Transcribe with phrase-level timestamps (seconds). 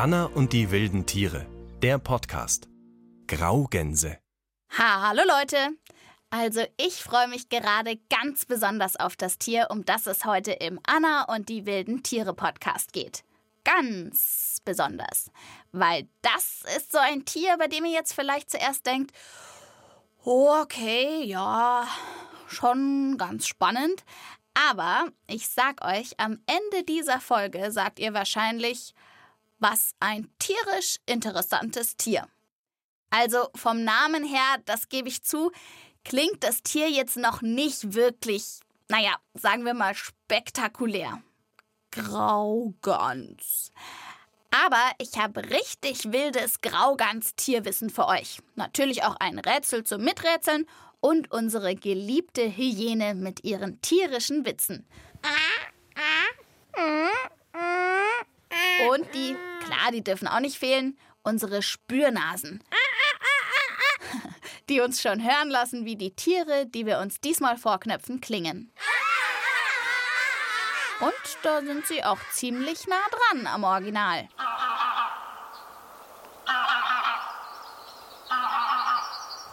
[0.00, 1.44] Anna und die wilden Tiere.
[1.82, 2.70] Der Podcast.
[3.26, 4.16] Graugänse.
[4.70, 5.76] Hallo Leute!
[6.30, 10.80] Also ich freue mich gerade ganz besonders auf das Tier, um das es heute im
[10.86, 13.24] Anna und die wilden Tiere Podcast geht.
[13.62, 15.30] Ganz besonders.
[15.70, 19.14] Weil das ist so ein Tier, bei dem ihr jetzt vielleicht zuerst denkt,
[20.24, 21.86] oh, okay, ja,
[22.46, 24.02] schon ganz spannend.
[24.54, 28.94] Aber ich sag euch, am Ende dieser Folge sagt ihr wahrscheinlich,
[29.60, 32.26] was ein tierisch interessantes Tier.
[33.10, 35.52] Also vom Namen her, das gebe ich zu,
[36.04, 41.22] klingt das Tier jetzt noch nicht wirklich, naja, sagen wir mal spektakulär.
[41.90, 43.72] Graugans.
[44.50, 48.40] Aber ich habe richtig wildes Graugans-Tierwissen für euch.
[48.56, 50.66] Natürlich auch ein Rätsel zum Miträtseln
[51.00, 54.86] und unsere geliebte Hyäne mit ihren tierischen Witzen.
[58.88, 62.62] Und die, klar, die dürfen auch nicht fehlen, unsere Spürnasen.
[64.68, 68.72] Die uns schon hören lassen, wie die Tiere, die wir uns diesmal vorknöpfen, klingen.
[71.00, 74.28] Und da sind sie auch ziemlich nah dran am Original.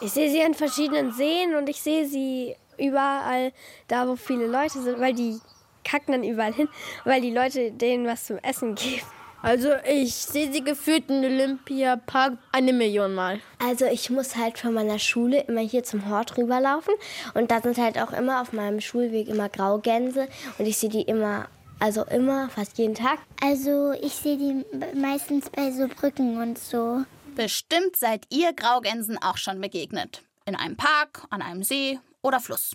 [0.00, 3.52] Ich sehe sie an verschiedenen Seen und ich sehe sie überall
[3.88, 5.40] da, wo viele Leute sind, weil die
[5.82, 6.68] kacken dann überall hin,
[7.04, 9.06] weil die Leute denen was zum Essen geben.
[9.40, 13.40] Also ich sehe sie gefühlt in Olympiapark eine Million Mal.
[13.58, 16.94] Also ich muss halt von meiner Schule immer hier zum Hort rüberlaufen
[17.34, 20.28] und da sind halt auch immer auf meinem Schulweg immer Graugänse
[20.58, 21.46] und ich sehe die immer,
[21.78, 23.20] also immer, fast jeden Tag.
[23.40, 24.64] Also ich sehe die
[24.98, 27.04] meistens bei so Brücken und so.
[27.36, 30.22] Bestimmt seid ihr Graugänsen auch schon begegnet.
[30.46, 32.74] In einem Park, an einem See oder Fluss.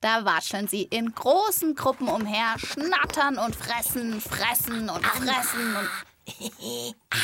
[0.00, 5.88] Da watscheln sie in großen Gruppen umher, schnattern und fressen, fressen und fressen und.
[7.10, 7.16] Ah,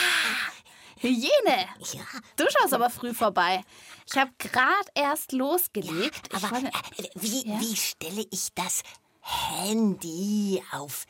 [0.99, 1.69] Hyäne!
[1.93, 2.01] Ja.
[2.37, 3.63] Du schaust aber früh vorbei.
[4.11, 6.29] Ich habe gerade erst losgelegt.
[6.31, 6.67] Ich Aber wollte-
[6.99, 7.61] äh, wie, Ja?
[7.61, 8.83] wie stelle ich das
[9.21, 11.05] Handy auf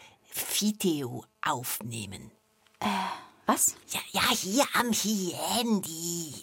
[0.58, 2.30] Video aufnehmen?
[3.46, 3.76] Was?
[3.90, 6.34] Ja, ja, hier am Handy.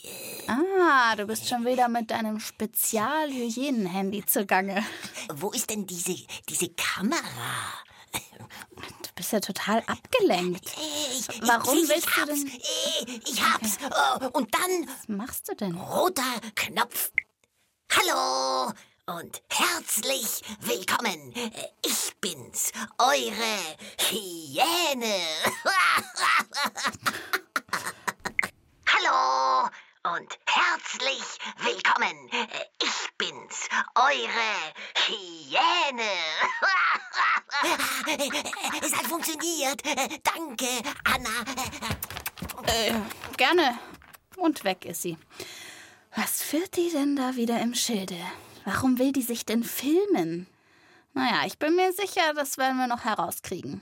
[0.47, 4.85] Ah, du bist schon wieder mit deinem Spezial-Hyänen-Handy zugange.
[5.33, 6.15] Wo ist denn diese,
[6.47, 7.73] diese Kamera?
[8.13, 10.65] Du bist ja total abgelenkt.
[10.77, 13.77] Ich, Warum ich, willst ich du hab's, denn- Ich, ich hab's.
[13.83, 15.75] Oh, und dann Was machst du denn?
[15.75, 17.11] roter Knopf.
[17.91, 18.71] Hallo
[19.05, 21.33] und herzlich willkommen.
[21.85, 23.59] Ich bin's, eure
[24.09, 25.19] Hyäne.
[28.87, 29.69] Hallo
[30.15, 30.39] und
[31.03, 32.29] herzlich willkommen.
[32.81, 34.73] Ich bin's, eure
[35.07, 36.03] Hyäne.
[38.81, 39.81] Es hat funktioniert.
[40.23, 40.67] Danke,
[41.03, 41.29] Anna.
[42.67, 42.93] Äh,
[43.37, 43.79] gerne.
[44.37, 45.17] Und weg ist sie.
[46.15, 48.17] Was führt die denn da wieder im Schilde?
[48.65, 50.47] Warum will die sich denn filmen?
[51.13, 53.81] Naja, ich bin mir sicher, das werden wir noch herauskriegen.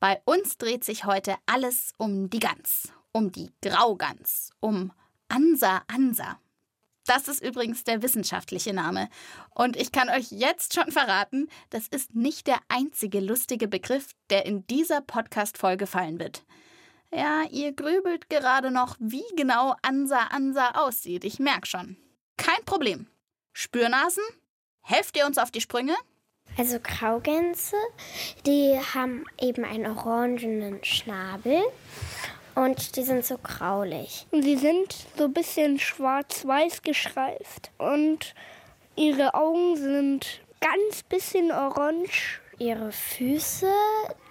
[0.00, 4.92] Bei uns dreht sich heute alles um die Gans, um die Graugans, um
[5.28, 6.38] Ansa Ansa.
[7.06, 9.08] Das ist übrigens der wissenschaftliche Name.
[9.54, 14.46] Und ich kann euch jetzt schon verraten, das ist nicht der einzige lustige Begriff, der
[14.46, 16.44] in dieser Podcast-Folge fallen wird.
[17.12, 21.24] Ja, ihr grübelt gerade noch, wie genau Ansa Ansa aussieht.
[21.24, 21.96] Ich merk schon.
[22.36, 23.06] Kein Problem.
[23.52, 24.24] Spürnasen?
[24.82, 25.94] Helft ihr uns auf die Sprünge?
[26.58, 27.76] Also Graugänse,
[28.46, 31.62] die haben eben einen orangenen Schnabel
[32.54, 34.26] und die sind so graulich.
[34.30, 38.34] Und sie sind so ein bisschen schwarz-weiß gestreift und
[38.96, 42.40] ihre Augen sind ganz bisschen orange.
[42.58, 43.68] Ihre Füße,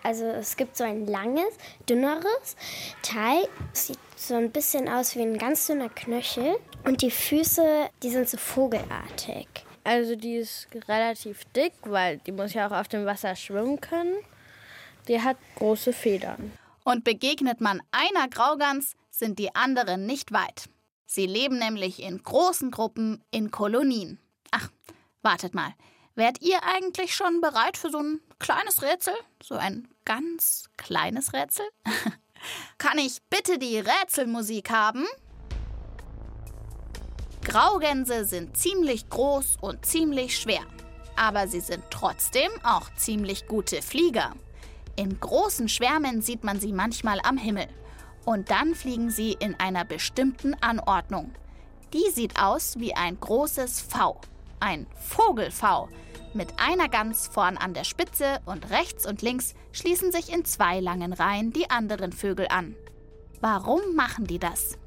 [0.01, 1.53] also es gibt so ein langes,
[1.89, 2.55] dünneres
[3.01, 6.55] Teil, sieht so ein bisschen aus wie ein ganz dünner Knöchel
[6.85, 9.47] und die Füße, die sind so vogelartig.
[9.83, 14.15] Also die ist relativ dick, weil die muss ja auch auf dem Wasser schwimmen können.
[15.09, 16.53] Die hat große Federn.
[16.83, 20.69] Und begegnet man einer Graugans, sind die anderen nicht weit.
[21.05, 24.19] Sie leben nämlich in großen Gruppen in Kolonien.
[24.51, 24.69] Ach,
[25.21, 25.73] wartet mal.
[26.15, 29.13] Wärt ihr eigentlich schon bereit für so ein kleines Rätsel?
[29.41, 31.65] So ein ganz kleines Rätsel?
[32.77, 35.05] Kann ich bitte die Rätselmusik haben?
[37.43, 40.65] Graugänse sind ziemlich groß und ziemlich schwer.
[41.15, 44.33] Aber sie sind trotzdem auch ziemlich gute Flieger.
[44.95, 47.67] In großen Schwärmen sieht man sie manchmal am Himmel.
[48.25, 51.31] Und dann fliegen sie in einer bestimmten Anordnung.
[51.93, 54.19] Die sieht aus wie ein großes V.
[54.59, 55.89] Ein Vogel-V.
[56.33, 60.79] Mit einer Gans vorn an der Spitze und rechts und links schließen sich in zwei
[60.79, 62.75] langen Reihen die anderen Vögel an.
[63.41, 64.77] Warum machen die das?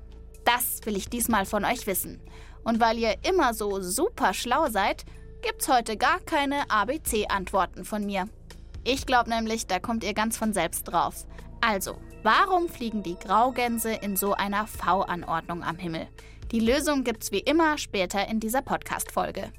[0.45, 2.21] Das will ich diesmal von euch wissen.
[2.65, 5.05] Und weil ihr immer so super schlau seid,
[5.43, 8.29] gibt's heute gar keine ABC-Antworten von mir.
[8.89, 11.27] Ich glaube nämlich, da kommt ihr ganz von selbst drauf.
[11.61, 16.07] Also, warum fliegen die Graugänse in so einer V-Anordnung am Himmel?
[16.53, 19.53] Die Lösung gibt's wie immer später in dieser Podcast-Folge.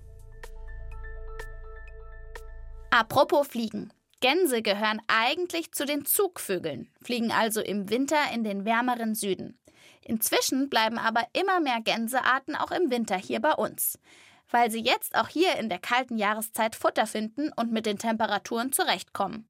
[2.90, 3.92] Apropos Fliegen.
[4.22, 9.60] Gänse gehören eigentlich zu den Zugvögeln, fliegen also im Winter in den wärmeren Süden.
[10.06, 14.00] Inzwischen bleiben aber immer mehr Gänsearten auch im Winter hier bei uns,
[14.50, 18.72] weil sie jetzt auch hier in der kalten Jahreszeit Futter finden und mit den Temperaturen
[18.72, 19.48] zurechtkommen.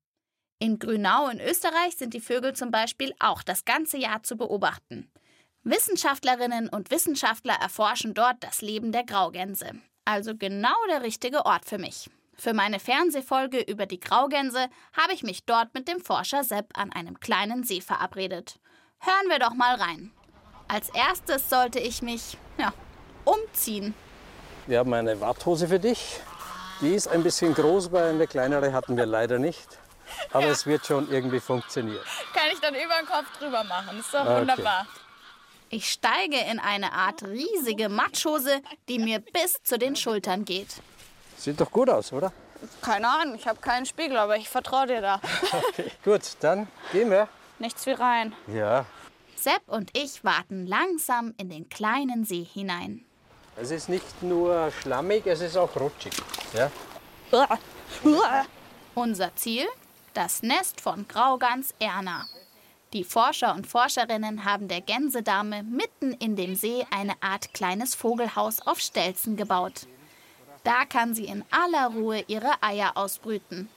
[0.60, 5.12] In Grünau in Österreich sind die Vögel zum Beispiel auch das ganze Jahr zu beobachten.
[5.64, 9.72] Wissenschaftlerinnen und Wissenschaftler erforschen dort das Leben der Graugänse.
[10.06, 12.10] Also genau der richtige Ort für mich.
[12.38, 16.92] Für meine Fernsehfolge über die Graugänse habe ich mich dort mit dem Forscher Sepp an
[16.94, 18.60] einem kleinen See verabredet.
[19.00, 20.12] Hören wir doch mal rein.
[20.68, 22.74] Als erstes sollte ich mich, ja,
[23.26, 23.94] umziehen.
[24.68, 26.20] Wir haben eine Warthose für dich.
[26.82, 29.66] Die ist ein bisschen groß, weil eine kleinere hatten wir leider nicht.
[30.34, 30.52] Aber ja.
[30.52, 32.04] es wird schon irgendwie funktionieren.
[32.34, 33.98] Kann ich dann über den Kopf drüber machen.
[33.98, 34.42] Ist doch okay.
[34.42, 34.86] wunderbar.
[35.70, 40.76] Ich steige in eine Art riesige Matschhose, die mir bis zu den Schultern geht.
[41.38, 42.34] Sieht doch gut aus, oder?
[42.82, 45.22] Keine Ahnung, ich habe keinen Spiegel, aber ich vertraue dir da.
[45.70, 47.30] Okay, gut, dann gehen wir.
[47.60, 48.34] Nichts wie rein.
[48.48, 48.86] Ja.
[49.36, 53.07] Sepp und ich warten langsam in den kleinen See hinein.
[53.60, 56.14] Es ist nicht nur schlammig, es ist auch rutschig.
[56.54, 56.70] Ja?
[58.96, 59.66] Unser Ziel?
[60.14, 62.28] Das Nest von Graugans Erna.
[62.94, 68.62] Die Forscher und Forscherinnen haben der Gänsedame mitten in dem See eine Art kleines Vogelhaus
[68.62, 69.88] auf Stelzen gebaut.
[70.64, 73.70] Da kann sie in aller Ruhe ihre Eier ausbrüten.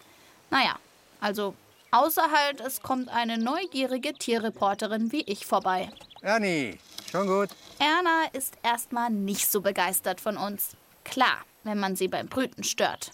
[0.50, 0.77] Naja,
[1.21, 1.55] also
[1.91, 5.91] außer halt, es kommt eine neugierige Tierreporterin wie ich vorbei.
[6.21, 6.79] Ernie,
[7.11, 7.49] schon gut.
[7.81, 10.77] Erna ist erstmal nicht so begeistert von uns.
[11.03, 13.12] Klar, wenn man sie beim Brüten stört.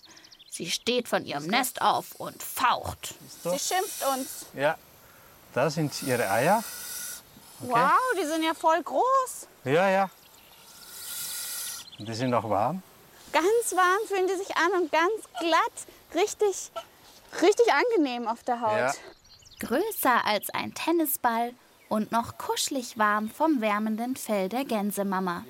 [0.51, 3.15] Sie steht von ihrem Nest auf und faucht.
[3.45, 4.47] Sie schimpft uns.
[4.55, 4.77] Ja,
[5.55, 6.65] da sind ihre Eier.
[7.63, 7.71] Okay.
[7.71, 9.47] Wow, die sind ja voll groß.
[9.65, 10.11] Ja, ja.
[11.99, 12.83] Und die sind auch warm.
[13.33, 15.87] Ganz warm fühlen die sich an und ganz glatt.
[16.15, 16.73] Richtig,
[17.41, 18.79] richtig angenehm auf der Haut.
[18.79, 18.95] Ja.
[19.61, 21.55] Größer als ein Tennisball
[21.89, 25.45] und noch kuschelig warm vom wärmenden Fell der Gänsemama.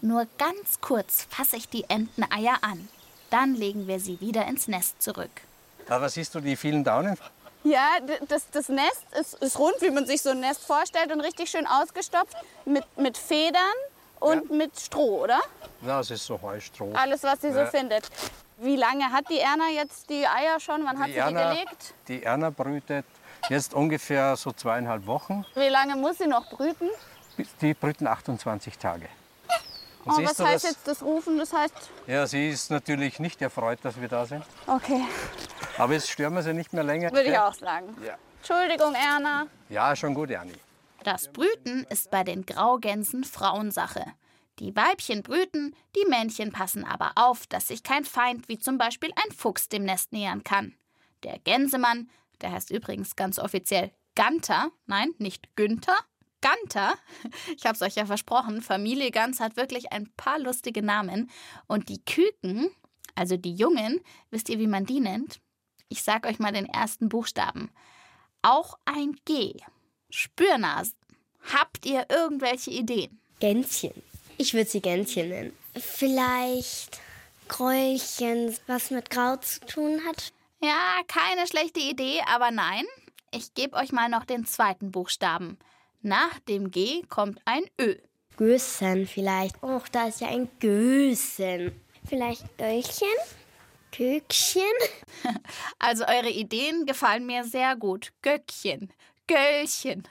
[0.00, 2.88] Nur ganz kurz fasse ich die Enteneier an.
[3.30, 5.30] Dann legen wir sie wieder ins Nest zurück.
[5.88, 7.16] Aber siehst du die vielen Daunen?
[7.64, 7.98] Ja,
[8.28, 11.50] das, das Nest ist, ist, rund, wie man sich so ein Nest vorstellt und richtig
[11.50, 13.62] schön ausgestopft mit, mit Federn
[14.18, 14.56] und ja.
[14.56, 15.40] mit Stroh, oder?
[15.86, 16.92] Ja, es ist so Heustroh.
[16.94, 17.64] Alles, was sie ja.
[17.64, 18.08] so findet.
[18.58, 20.84] Wie lange hat die Erna jetzt die Eier schon?
[20.84, 21.94] Wann die hat sie Erna, die gelegt?
[22.08, 23.06] Die Erna brütet
[23.48, 25.44] jetzt ungefähr so zweieinhalb Wochen.
[25.54, 26.88] Wie lange muss sie noch brüten?
[27.60, 29.08] Die brüten 28 Tage.
[30.04, 30.70] Und oh, was heißt das?
[30.70, 31.38] jetzt das Rufen?
[31.38, 31.74] Das heißt
[32.06, 34.44] ja, sie ist natürlich nicht erfreut, dass wir da sind.
[34.66, 35.04] Okay.
[35.78, 37.12] Aber jetzt stören wir sie nicht mehr länger.
[37.12, 37.96] Würde ich auch sagen.
[38.04, 38.16] Ja.
[38.38, 39.46] Entschuldigung, Erna.
[39.68, 40.58] Ja, schon gut, Ernie.
[41.04, 44.04] Das Brüten ist bei den Graugänsen Frauensache.
[44.58, 49.10] Die Weibchen brüten, die Männchen passen aber auf, dass sich kein Feind wie zum Beispiel
[49.16, 50.74] ein Fuchs dem Nest nähern kann.
[51.22, 52.10] Der Gänsemann,
[52.42, 55.96] der heißt übrigens ganz offiziell Ganter, nein, nicht Günther,
[56.42, 56.94] Ganter,
[57.56, 61.30] ich habe es euch ja versprochen, Familie Gans hat wirklich ein paar lustige Namen.
[61.66, 62.70] Und die Küken,
[63.14, 65.40] also die Jungen, wisst ihr, wie man die nennt?
[65.88, 67.70] Ich sag euch mal den ersten Buchstaben.
[68.42, 69.54] Auch ein G.
[70.10, 70.96] Spürnasen.
[71.52, 73.20] Habt ihr irgendwelche Ideen?
[73.40, 73.92] Gänschen.
[74.36, 75.52] Ich würde sie Gänschen nennen.
[75.74, 77.00] Vielleicht
[77.48, 80.32] Gräulchen, was mit Grau zu tun hat.
[80.62, 82.84] Ja, keine schlechte Idee, aber nein.
[83.32, 85.58] Ich gebe euch mal noch den zweiten Buchstaben.
[86.02, 87.96] Nach dem G kommt ein Ö.
[88.36, 89.60] Gösen vielleicht.
[89.62, 91.80] Och, da ist ja ein Gösen.
[92.08, 93.08] Vielleicht Göllchen?
[93.90, 94.62] Kökchen?
[95.78, 98.12] Also eure Ideen gefallen mir sehr gut.
[98.22, 98.92] Göckchen,
[99.26, 100.08] Göllchen.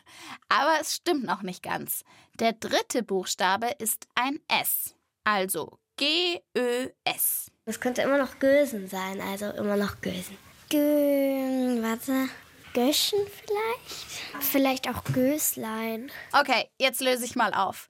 [0.50, 2.03] Aber es stimmt noch nicht ganz.
[2.39, 4.96] Der dritte Buchstabe ist ein S.
[5.24, 7.50] Also G-Ö-S.
[7.65, 10.38] Das könnte immer noch Gösen sein, also immer noch Gösen.
[10.70, 12.30] Gö, warte.
[12.74, 14.44] Göschen vielleicht?
[14.44, 16.12] Vielleicht auch Göslein.
[16.32, 17.89] Okay, jetzt löse ich mal auf.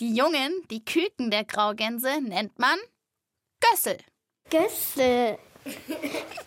[0.00, 2.78] Die Jungen, die Küken der Graugänse, nennt man
[3.60, 3.98] Gössel.
[4.50, 5.38] Gössel.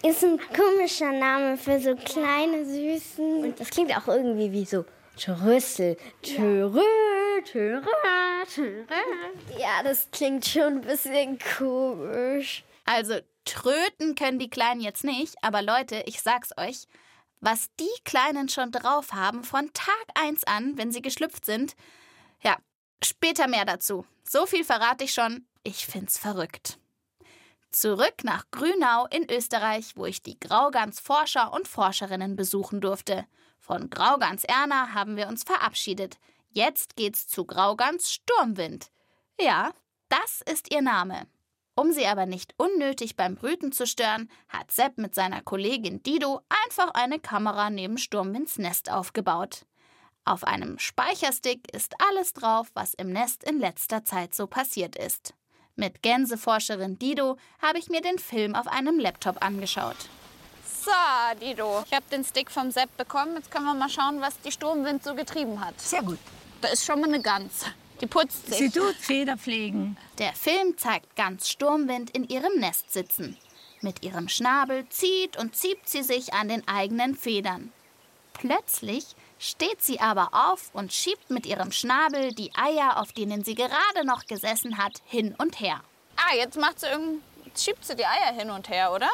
[0.03, 3.43] Ist ein komischer Name für so kleine Süßen.
[3.43, 4.85] Und das klingt auch irgendwie wie so
[5.17, 5.97] Trüssel.
[6.21, 6.81] Törö,
[7.43, 7.81] törö,
[8.53, 8.85] törö.
[9.57, 12.63] Ja, das klingt schon ein bisschen komisch.
[12.85, 16.87] Also, tröten können die Kleinen jetzt nicht, aber Leute, ich sag's euch,
[17.39, 21.75] Was die Kleinen schon drauf haben von Tag 1 an, wenn sie geschlüpft sind.
[22.41, 22.57] Ja,
[23.03, 24.05] später mehr dazu.
[24.27, 25.45] So viel verrate ich schon.
[25.63, 26.79] Ich find's verrückt.
[27.69, 33.27] Zurück nach Grünau in Österreich, wo ich die Graugans-Forscher und Forscherinnen besuchen durfte.
[33.67, 36.17] Von Graugans Erna haben wir uns verabschiedet.
[36.51, 38.91] Jetzt geht's zu Graugans Sturmwind.
[39.37, 39.73] Ja,
[40.07, 41.27] das ist ihr Name.
[41.75, 46.39] Um sie aber nicht unnötig beim Brüten zu stören, hat Sepp mit seiner Kollegin Dido
[46.65, 49.65] einfach eine Kamera neben Sturmwinds Nest aufgebaut.
[50.23, 55.33] Auf einem Speicherstick ist alles drauf, was im Nest in letzter Zeit so passiert ist.
[55.75, 59.97] Mit Gänseforscherin Dido habe ich mir den Film auf einem Laptop angeschaut.
[60.87, 63.35] So, Dido, ich habe den Stick vom Sepp bekommen.
[63.35, 65.77] Jetzt können wir mal schauen, was die Sturmwind so getrieben hat.
[65.81, 66.17] Sehr gut.
[66.61, 67.65] Da ist schon mal eine Gans.
[67.99, 68.57] Die putzt sich.
[68.57, 69.97] Sie tut Federpflegen.
[70.17, 73.35] Der Film zeigt ganz Sturmwind in ihrem Nest sitzen.
[73.81, 77.73] Mit ihrem Schnabel zieht und zieht sie sich an den eigenen Federn.
[78.31, 79.07] Plötzlich
[79.39, 84.05] steht sie aber auf und schiebt mit ihrem Schnabel die Eier, auf denen sie gerade
[84.05, 85.81] noch gesessen hat, hin und her.
[86.15, 87.21] Ah, jetzt macht sie irgend...
[87.43, 89.09] jetzt schiebt sie die Eier hin und her, oder?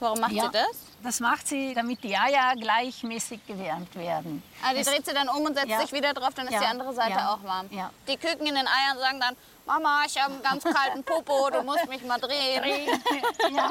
[0.00, 0.44] Warum macht Ja.
[0.44, 0.66] sie das?
[1.02, 4.42] Das macht sie, damit die Eier gleichmäßig gewärmt werden.
[4.62, 5.80] Ah, die Es- dreht sie dann um und setzt Ja.
[5.80, 6.60] sich wieder drauf, dann ist Ja.
[6.60, 7.68] die andere Seite auch warm.
[7.70, 9.36] Die Küken in den Eiern sagen dann,
[9.66, 12.62] Mama, ich habe einen ganz kalten Popo, du musst mich mal drehen.
[13.56, 13.70] ja.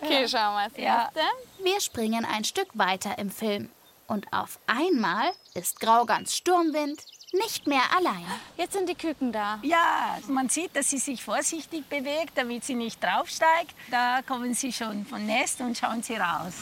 [0.00, 0.68] Okay, schau mal.
[0.70, 1.10] das Ja.
[1.14, 1.20] nächste.
[1.62, 3.70] Wir springen ein Stück weiter im Film.
[4.06, 8.24] Und auf einmal ist Graugans Sturmwind nicht mehr allein.
[8.56, 9.58] Jetzt sind die Küken da.
[9.62, 13.74] ja, man sieht, dass sie sich vorsichtig bewegt, damit sie nicht draufsteigt.
[13.90, 16.54] Da kommen sie schon vom Nest und schauen sie raus.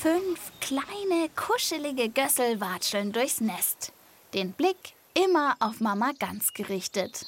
[0.00, 3.92] Fünf kleine, kuschelige Gössel watscheln durchs Nest.
[4.34, 7.26] Den Blick immer auf Mama Gans gerichtet.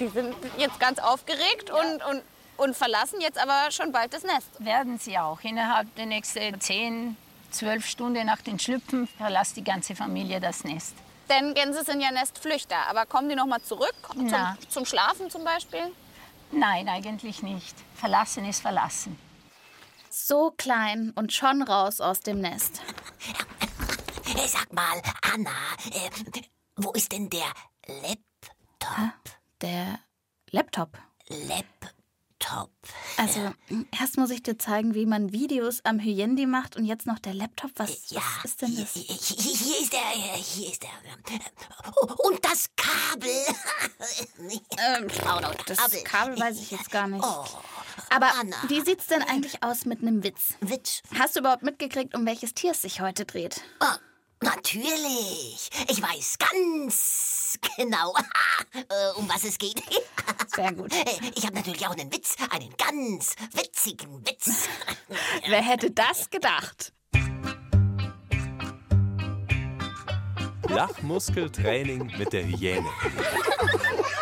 [0.00, 2.22] Die sind jetzt ganz aufgeregt und, und,
[2.56, 4.48] und verlassen jetzt aber schon bald das Nest.
[4.58, 5.40] Werden sie auch.
[5.42, 7.16] Innerhalb der nächsten 10,
[7.54, 10.94] 12 Stunden nach den Schlüpfen verlässt die ganze Familie das Nest.
[11.28, 12.88] Denn Gänse sind ja Nestflüchter.
[12.88, 13.94] Aber kommen die noch mal zurück?
[14.12, 14.32] Zum,
[14.68, 15.92] zum Schlafen zum Beispiel?
[16.52, 17.74] Nein, eigentlich nicht.
[17.94, 19.18] Verlassen ist verlassen.
[20.10, 22.82] So klein und schon raus aus dem Nest.
[24.46, 25.50] Sag mal, Anna,
[25.90, 26.10] äh,
[26.76, 27.52] wo ist denn der
[27.86, 29.38] Laptop?
[29.60, 29.98] Der
[30.50, 30.98] Laptop.
[31.28, 31.93] Laptop.
[33.16, 33.52] Also,
[33.98, 37.34] erst muss ich dir zeigen, wie man Videos am Hyendi macht und jetzt noch der
[37.34, 37.70] Laptop.
[37.76, 38.92] Was, Ja, was ist denn das?
[38.94, 40.90] Hier, hier, ist der, äh, hier ist der.
[40.90, 43.30] äh, Und das Kabel.
[44.38, 45.06] Ähm,
[45.42, 46.02] noch das Kabel.
[46.02, 47.24] Kabel weiß ich jetzt gar nicht.
[47.24, 47.44] Oh,
[48.10, 48.56] Aber Anna.
[48.68, 50.54] wie sieht's denn eigentlich aus mit einem Witz?
[50.60, 51.02] Witz.
[51.18, 53.60] Hast du überhaupt mitgekriegt, um welches Tier es sich heute dreht?
[53.80, 53.86] Oh,
[54.44, 55.70] natürlich.
[55.88, 58.14] Ich weiß ganz genau,
[58.74, 59.82] äh, um was es geht.
[60.54, 60.92] Sehr gut.
[60.92, 64.68] Äh, Ich habe natürlich auch einen Witz, einen ganz witzigen Witz.
[65.48, 66.92] Wer hätte das gedacht?
[70.68, 72.88] Lachmuskeltraining mit der Hyäne.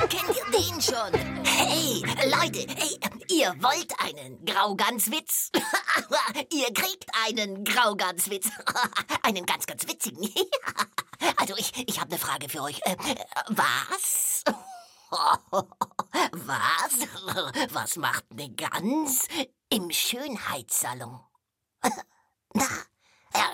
[0.09, 1.44] Kennt ihr den schon?
[1.44, 5.50] Hey, Leute, hey, ihr wollt einen Grauganswitz?
[6.52, 8.49] ihr kriegt einen Grauganswitz.
[9.23, 10.28] einen ganz, ganz witzigen.
[11.37, 12.80] also ich, ich habe eine Frage für euch.
[12.85, 12.97] Äh,
[13.49, 14.42] Was?
[16.32, 17.73] Was?
[17.73, 19.28] Was macht eine Gans
[19.68, 21.21] im Schönheitssalon?
[22.54, 22.66] Na,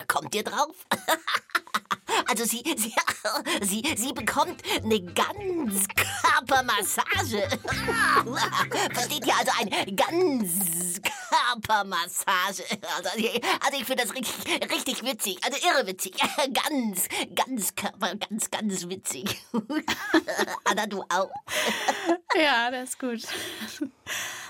[0.06, 0.74] kommt ihr drauf?
[2.26, 2.94] Also sie, sie,
[3.62, 7.48] sie, sie bekommt eine Ganzkörpermassage.
[8.92, 9.34] Versteht ihr?
[9.38, 12.64] Also eine Ganzkörpermassage.
[12.96, 14.34] Also, also ich finde das richtig,
[14.70, 15.38] richtig witzig.
[15.42, 16.14] Also irre witzig.
[16.52, 19.42] Ganz, Ganzkörper, ganz, ganz witzig.
[20.64, 21.30] Anna, du auch?
[22.34, 23.22] Ja, das ist gut.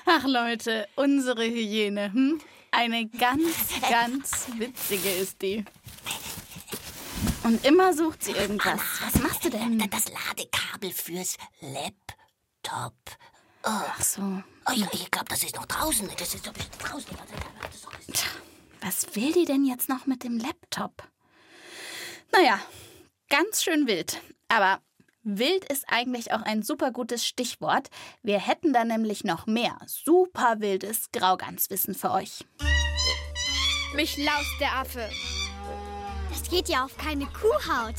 [0.07, 2.41] Ach Leute, unsere Hyäne, hm?
[2.71, 5.65] Eine ganz, ganz witzige ist die.
[7.45, 8.81] Und immer sucht sie irgendwas.
[9.01, 9.79] Was machst du denn?
[9.91, 12.95] Das Ladekabel fürs Laptop.
[13.63, 14.23] Ach so.
[14.23, 16.09] Oh, ich ich glaube, das ist noch draußen.
[16.19, 17.17] Das ist doch draußen.
[18.81, 21.03] Was will die denn jetzt noch mit dem Laptop?
[22.33, 22.61] Naja,
[23.29, 24.21] ganz schön wild.
[24.49, 24.81] Aber
[25.37, 27.89] wild ist eigentlich auch ein super gutes Stichwort.
[28.23, 32.47] Wir hätten da nämlich noch mehr super wildes Grauganswissen für euch.
[33.95, 35.09] Mich laust der Affe.
[36.31, 37.97] Das geht ja auf keine Kuhhaut.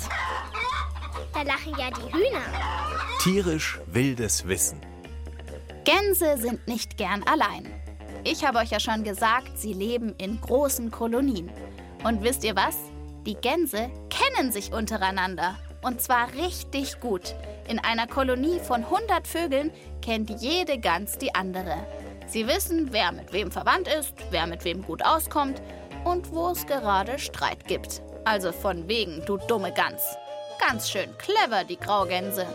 [1.33, 2.41] Da lachen ja die Hühner.
[3.21, 4.81] Tierisch wildes Wissen.
[5.83, 7.67] Gänse sind nicht gern allein.
[8.23, 11.51] Ich habe euch ja schon gesagt, sie leben in großen Kolonien.
[12.03, 12.75] Und wisst ihr was?
[13.25, 15.57] Die Gänse kennen sich untereinander.
[15.81, 17.35] Und zwar richtig gut.
[17.67, 19.71] In einer Kolonie von 100 Vögeln
[20.01, 21.85] kennt jede Gans die andere.
[22.27, 25.61] Sie wissen, wer mit wem verwandt ist, wer mit wem gut auskommt.
[26.05, 28.01] und wo es gerade Streit gibt.
[28.23, 30.01] Also von wegen, du dumme Gans.
[30.59, 32.45] Ganz schön clever, die Graugänse.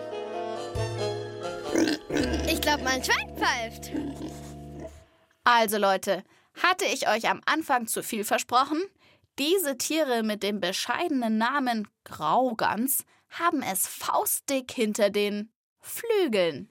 [2.49, 3.91] Ich glaube, mein Schwein pfeift.
[5.45, 6.23] Also Leute,
[6.63, 8.83] hatte ich euch am Anfang zu viel versprochen?
[9.39, 13.05] Diese Tiere mit dem bescheidenen Namen Graugans
[13.39, 15.51] haben es faustdick hinter den
[15.81, 16.71] Flügeln.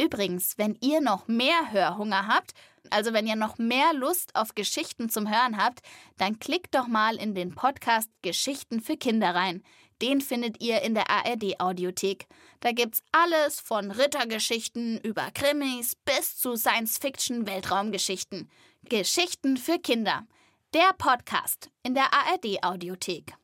[0.00, 2.52] Übrigens, wenn ihr noch mehr Hörhunger habt,
[2.90, 5.80] also wenn ihr noch mehr Lust auf Geschichten zum Hören habt,
[6.18, 9.62] dann klickt doch mal in den Podcast Geschichten für Kinder rein.
[10.02, 12.26] Den findet ihr in der ARD Audiothek.
[12.60, 18.50] Da gibt's alles von Rittergeschichten über Krimis bis zu Science-Fiction Weltraumgeschichten.
[18.82, 20.26] Geschichten für Kinder.
[20.74, 23.34] Der Podcast in der ARD Audiothek.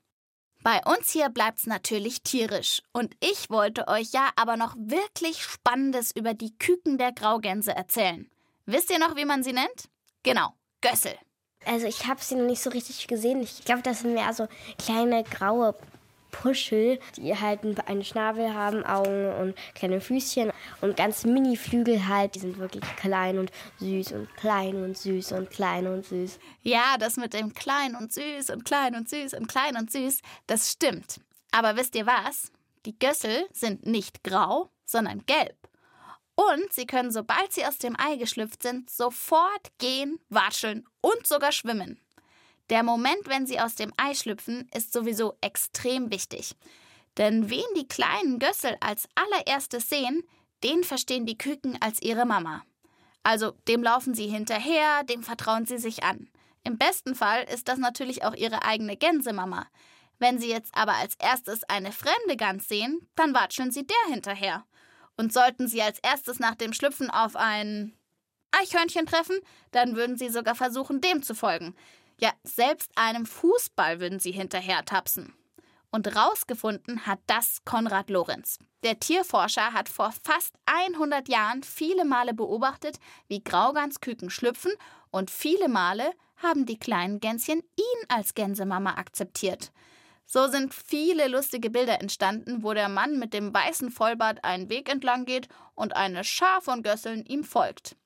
[0.62, 2.82] Bei uns hier bleibt's natürlich tierisch.
[2.92, 8.30] Und ich wollte euch ja aber noch wirklich Spannendes über die Küken der Graugänse erzählen.
[8.66, 9.88] Wisst ihr noch, wie man sie nennt?
[10.22, 11.14] Genau, Gössel.
[11.64, 13.42] Also ich habe sie noch nicht so richtig gesehen.
[13.42, 14.48] Ich glaube, das sind mehr so
[14.78, 15.74] kleine graue
[16.30, 22.34] Puschel, die halt einen Schnabel haben, Augen und kleine Füßchen und ganz Mini-Flügel halt.
[22.34, 26.38] Die sind wirklich klein und süß und klein und süß und klein und süß.
[26.62, 30.20] Ja, das mit dem klein und süß und klein und süß und klein und süß,
[30.46, 31.20] das stimmt.
[31.50, 32.52] Aber wisst ihr was?
[32.86, 35.56] Die Gössel sind nicht grau, sondern gelb.
[36.34, 41.52] Und sie können, sobald sie aus dem Ei geschlüpft sind, sofort gehen, watscheln und sogar
[41.52, 42.00] schwimmen.
[42.70, 46.54] Der Moment, wenn sie aus dem Ei schlüpfen, ist sowieso extrem wichtig.
[47.18, 50.22] Denn wen die kleinen Gössel als allererstes sehen,
[50.62, 52.64] den verstehen die Küken als ihre Mama.
[53.24, 56.28] Also dem laufen sie hinterher, dem vertrauen sie sich an.
[56.62, 59.66] Im besten Fall ist das natürlich auch ihre eigene Gänsemama.
[60.18, 64.64] Wenn sie jetzt aber als erstes eine fremde Gans sehen, dann watscheln sie der hinterher.
[65.16, 67.94] Und sollten sie als erstes nach dem Schlüpfen auf ein
[68.52, 69.38] Eichhörnchen treffen,
[69.70, 71.74] dann würden sie sogar versuchen, dem zu folgen.
[72.22, 75.32] Ja, selbst einem Fußball würden sie hinterher tapsen.
[75.90, 78.58] Und rausgefunden hat das Konrad Lorenz.
[78.84, 84.72] Der Tierforscher hat vor fast 100 Jahren viele Male beobachtet, wie Graugansküken schlüpfen
[85.10, 89.72] und viele Male haben die kleinen Gänschen ihn als Gänsemama akzeptiert.
[90.26, 94.88] So sind viele lustige Bilder entstanden, wo der Mann mit dem weißen Vollbart einen Weg
[94.88, 97.96] entlang geht und eine Schar von Gösseln ihm folgt.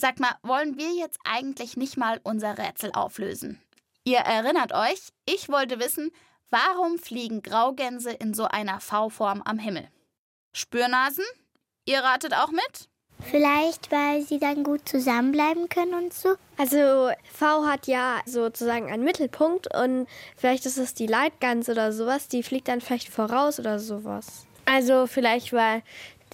[0.00, 3.60] Sag mal, wollen wir jetzt eigentlich nicht mal unser Rätsel auflösen?
[4.04, 6.12] Ihr erinnert euch, ich wollte wissen,
[6.50, 9.88] warum fliegen Graugänse in so einer V-Form am Himmel?
[10.52, 11.24] Spürnasen?
[11.84, 12.88] Ihr ratet auch mit?
[13.28, 16.36] Vielleicht, weil sie dann gut zusammenbleiben können und so.
[16.58, 20.06] Also V hat ja sozusagen einen Mittelpunkt und
[20.36, 24.46] vielleicht ist es die Leitgans oder sowas, die fliegt dann vielleicht voraus oder sowas.
[24.64, 25.82] Also vielleicht, weil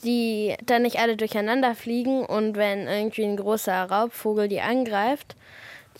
[0.04, 5.36] die dann nicht alle durcheinander fliegen und wenn irgendwie ein großer Raubvogel die angreift,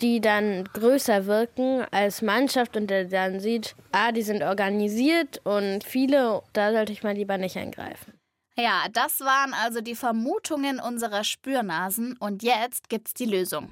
[0.01, 5.83] die dann größer wirken als Mannschaft und der dann sieht, ah, die sind organisiert und
[5.83, 8.13] viele, da sollte ich mal lieber nicht eingreifen.
[8.57, 13.69] Ja, das waren also die Vermutungen unserer Spürnasen und jetzt gibt's die Lösung.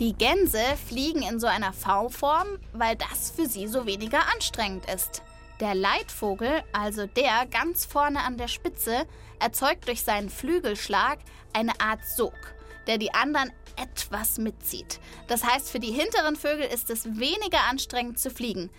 [0.00, 5.22] Die Gänse fliegen in so einer V-Form, weil das für sie so weniger anstrengend ist.
[5.60, 9.06] Der Leitvogel, also der ganz vorne an der Spitze,
[9.40, 11.18] erzeugt durch seinen Flügelschlag
[11.52, 12.54] eine Art Sog,
[12.86, 15.00] der die anderen etwas mitzieht.
[15.26, 18.70] Das heißt, für die hinteren Vögel ist es weniger anstrengend zu fliegen.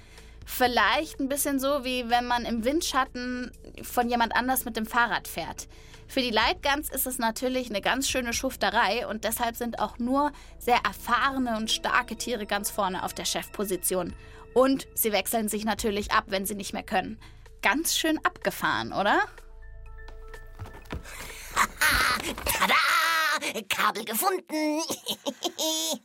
[0.46, 3.52] Vielleicht ein bisschen so, wie wenn man im Windschatten
[3.84, 5.68] von jemand anders mit dem Fahrrad fährt.
[6.08, 10.32] Für die Leitgans ist es natürlich eine ganz schöne Schufterei und deshalb sind auch nur
[10.58, 14.16] sehr erfahrene und starke Tiere ganz vorne auf der Chefposition.
[14.54, 17.20] Und sie wechseln sich natürlich ab, wenn sie nicht mehr können.
[17.62, 19.20] Ganz schön abgefahren, oder?
[22.46, 22.76] Tada!
[23.70, 24.82] Kabel gefunden.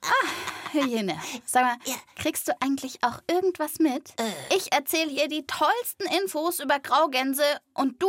[0.03, 1.97] ah, Helene, sag mal, ja.
[2.17, 4.11] kriegst du eigentlich auch irgendwas mit?
[4.19, 4.57] Äh.
[4.57, 8.09] Ich erzähle hier die tollsten Infos über Graugänse und du?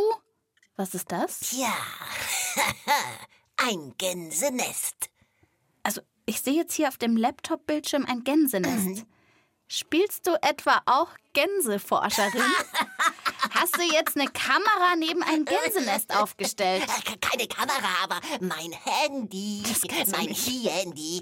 [0.75, 1.39] Was ist das?
[1.39, 1.73] Tja,
[3.57, 5.09] ein Gänsenest.
[5.83, 8.85] Also, ich sehe jetzt hier auf dem Laptop-Bildschirm ein Gänsenest.
[8.85, 9.05] Mhm.
[9.67, 12.32] Spielst du etwa auch Gänseforscherin?
[13.51, 16.84] Hast du jetzt eine Kamera neben ein Gänsenest aufgestellt?
[17.19, 19.63] Keine Kamera, aber mein Handy.
[20.12, 21.21] Mein Handy.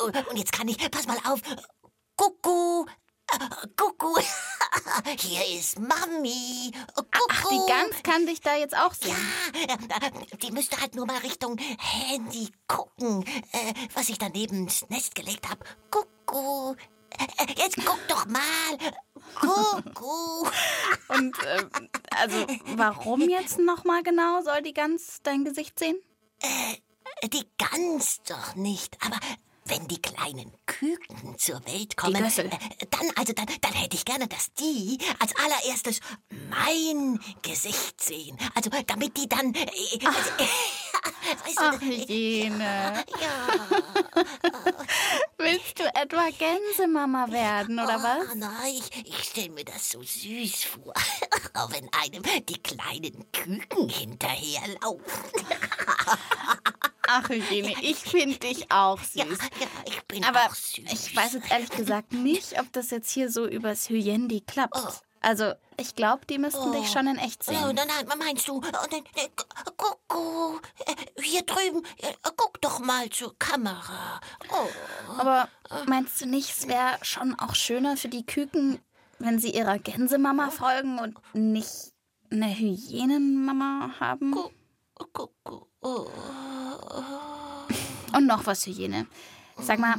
[0.28, 1.40] Und jetzt kann ich, pass mal auf.
[2.16, 2.90] Kuckuck.
[3.76, 4.22] Kuckuck.
[5.18, 6.72] Hier ist Mami.
[6.94, 7.28] Kuckuck.
[7.30, 9.16] Ach, die Gans kann dich da jetzt auch sehen.
[9.68, 9.76] Ja,
[10.42, 15.48] die müsste halt nur mal Richtung Handy gucken, äh, was ich daneben ins Nest gelegt
[15.48, 15.64] habe.
[15.90, 16.76] Kuckuck.
[17.56, 18.42] Jetzt guck doch mal.
[19.34, 20.52] Kuckuck.
[21.08, 21.64] Und äh,
[22.16, 22.46] also,
[22.76, 25.96] warum jetzt nochmal genau soll die Gans dein Gesicht sehen?
[26.40, 28.96] Äh, die Gans doch nicht.
[29.04, 29.18] Aber
[29.64, 32.30] wenn die kleinen Küken zur Welt kommen, äh,
[32.90, 36.00] dann, also dann, dann hätte ich gerne, dass die als allererstes
[36.50, 38.36] mein Gesicht sehen.
[38.54, 39.54] Also damit die dann.
[39.54, 39.66] Äh,
[41.44, 43.04] weißt du, Ach, Hygiene.
[43.20, 43.48] ja.
[45.38, 48.26] Willst du etwa Gänsemama werden, oder was?
[48.32, 50.94] Oh, nein, ich, ich stelle mir das so süß vor.
[51.70, 55.02] Wenn einem die kleinen Küken hinterherlaufen.
[57.08, 59.14] Ach, Hygiene, ich finde dich auch süß.
[59.14, 60.84] Ja, ja, ich bin Aber auch süß.
[60.92, 64.76] ich weiß jetzt ehrlich gesagt nicht, ob das jetzt hier so übers Hyendi klappt.
[64.76, 64.88] Oh.
[65.24, 67.74] Also, ich glaube, die müssten dich schon in echt Oh, sehen.
[67.76, 68.56] nein, nein, meinst du?
[68.56, 68.86] Oh,
[69.76, 74.20] guck, guck, äh, hier drüben, äh, guck doch mal zur Kamera.
[74.50, 74.68] Oh,
[75.18, 75.48] Aber
[75.86, 78.80] meinst du nicht, es wäre schon auch schöner für die Küken,
[79.20, 81.92] wenn sie ihrer Gänsemama folgen und nicht
[82.32, 84.32] eine Hyänenmama haben?
[84.32, 84.52] guck,
[85.12, 85.66] guck, oh.
[88.14, 89.06] Und noch was, Hyäne.
[89.58, 89.96] Sag mal,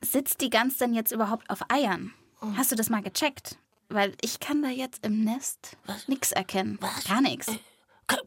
[0.00, 2.12] sitzt die Gans denn jetzt überhaupt auf Eiern?
[2.56, 3.56] Hast du das mal gecheckt?
[3.88, 5.76] Weil ich kann da jetzt im Nest
[6.06, 6.78] nichts erkennen.
[6.80, 7.04] Was?
[7.04, 7.46] Gar nichts.
[8.06, 8.26] Ke-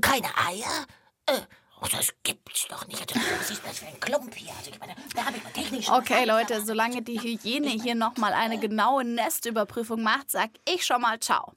[0.00, 0.86] Keine Eier?
[1.26, 1.40] Äh,
[1.80, 3.14] oh, das gibt's doch nicht.
[3.14, 4.52] Also, Was ist das für ein Klump hier?
[4.56, 5.90] Also, ich meine, da habe ich mal technisch.
[5.90, 11.18] Okay, Leute, solange die Hygiene hier nochmal eine genaue Nestüberprüfung macht, sag ich schon mal
[11.20, 11.52] ciao.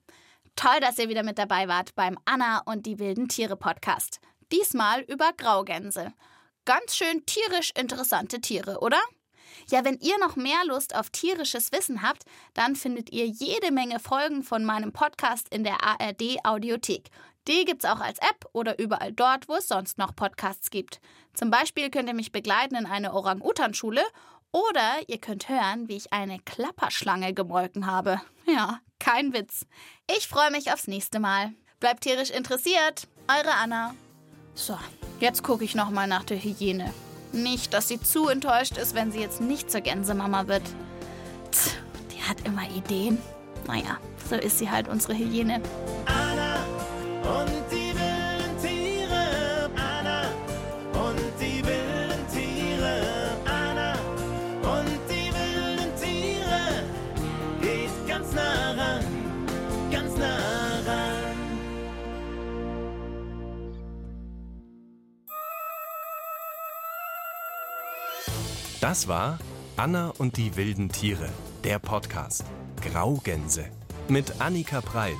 [0.58, 4.20] Toll, dass ihr wieder mit dabei wart beim Anna und die wilden Tiere Podcast.
[4.52, 6.14] Diesmal über Graugänse.
[6.66, 8.98] Ganz schön tierisch interessante Tiere, oder?
[9.70, 12.24] Ja, wenn ihr noch mehr Lust auf tierisches Wissen habt,
[12.56, 17.12] dann findet ihr jede Menge Folgen von meinem Podcast in der ARD Audiothek.
[17.48, 21.00] Die gibt's auch als App oder überall dort, wo es sonst noch Podcasts gibt.
[21.36, 24.02] Zum Beispiel könnt ihr mich begleiten in eine Orang-Utan-Schule
[24.52, 28.20] oder ihr könnt hören, wie ich eine Klapperschlange gemolken habe.
[28.48, 29.66] Ja, kein Witz.
[30.18, 31.52] Ich freue mich aufs nächste Mal.
[31.80, 33.08] Bleibt tierisch interessiert.
[33.28, 33.94] Eure Anna.
[34.56, 34.80] So,
[35.20, 36.94] jetzt gucke ich noch mal nach der Hygiene.
[37.34, 40.64] Nicht, dass sie zu enttäuscht ist, wenn sie jetzt nicht zur Gänsemama wird.
[41.52, 41.72] Tch,
[42.12, 43.18] die hat immer Ideen.
[43.68, 43.98] Naja,
[44.30, 45.62] so ist sie halt, unsere Hygiene.
[46.06, 46.66] Anna
[47.42, 47.67] und
[68.80, 69.40] Das war
[69.76, 71.30] Anna und die wilden Tiere,
[71.64, 72.46] der Podcast
[72.80, 73.66] Graugänse
[74.08, 75.16] mit Annika Preil.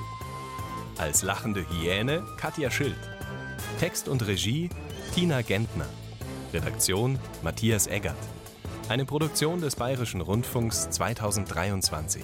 [0.96, 2.94] Als lachende Hyäne Katja Schild.
[3.80, 4.70] Text und Regie
[5.12, 5.88] Tina Gentner.
[6.52, 8.16] Redaktion Matthias Eggert.
[8.88, 12.22] Eine Produktion des Bayerischen Rundfunks 2023.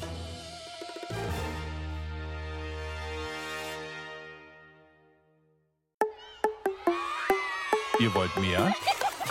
[7.99, 8.73] Ihr wollt mehr?